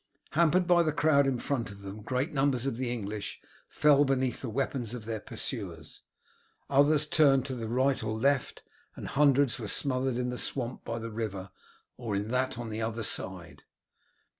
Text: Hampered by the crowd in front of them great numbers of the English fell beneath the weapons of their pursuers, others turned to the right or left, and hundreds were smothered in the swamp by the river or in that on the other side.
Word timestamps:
Hampered 0.31 0.65
by 0.65 0.81
the 0.81 0.91
crowd 0.91 1.27
in 1.27 1.37
front 1.37 1.69
of 1.69 1.83
them 1.83 2.01
great 2.01 2.33
numbers 2.33 2.65
of 2.65 2.77
the 2.77 2.91
English 2.91 3.39
fell 3.69 4.03
beneath 4.03 4.41
the 4.41 4.49
weapons 4.49 4.95
of 4.95 5.05
their 5.05 5.19
pursuers, 5.19 6.01
others 6.71 7.05
turned 7.05 7.45
to 7.45 7.53
the 7.53 7.67
right 7.67 8.01
or 8.03 8.15
left, 8.15 8.63
and 8.95 9.09
hundreds 9.09 9.59
were 9.59 9.67
smothered 9.67 10.17
in 10.17 10.29
the 10.29 10.39
swamp 10.39 10.83
by 10.83 10.97
the 10.97 11.11
river 11.11 11.51
or 11.97 12.15
in 12.15 12.29
that 12.29 12.57
on 12.57 12.71
the 12.71 12.81
other 12.81 13.03
side. 13.03 13.61